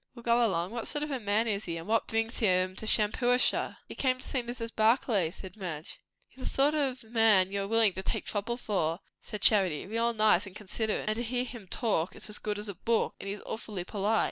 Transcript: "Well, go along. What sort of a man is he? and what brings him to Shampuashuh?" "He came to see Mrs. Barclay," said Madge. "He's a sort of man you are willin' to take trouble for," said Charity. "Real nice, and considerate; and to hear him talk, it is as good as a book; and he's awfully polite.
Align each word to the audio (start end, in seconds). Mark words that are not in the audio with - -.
"Well, 0.15 0.23
go 0.23 0.43
along. 0.43 0.71
What 0.71 0.87
sort 0.87 1.03
of 1.03 1.11
a 1.11 1.19
man 1.19 1.47
is 1.47 1.65
he? 1.65 1.77
and 1.77 1.85
what 1.87 2.07
brings 2.07 2.39
him 2.39 2.75
to 2.77 2.87
Shampuashuh?" 2.87 3.77
"He 3.87 3.93
came 3.93 4.17
to 4.17 4.27
see 4.27 4.41
Mrs. 4.41 4.73
Barclay," 4.75 5.29
said 5.29 5.55
Madge. 5.55 5.99
"He's 6.27 6.41
a 6.43 6.49
sort 6.49 6.73
of 6.73 7.03
man 7.03 7.51
you 7.51 7.61
are 7.61 7.67
willin' 7.67 7.93
to 7.93 8.01
take 8.01 8.25
trouble 8.25 8.57
for," 8.57 9.01
said 9.19 9.43
Charity. 9.43 9.85
"Real 9.85 10.11
nice, 10.11 10.47
and 10.47 10.55
considerate; 10.55 11.05
and 11.07 11.17
to 11.17 11.21
hear 11.21 11.43
him 11.43 11.67
talk, 11.67 12.15
it 12.15 12.23
is 12.23 12.31
as 12.31 12.39
good 12.39 12.57
as 12.57 12.67
a 12.67 12.73
book; 12.73 13.13
and 13.19 13.29
he's 13.29 13.41
awfully 13.45 13.83
polite. 13.83 14.19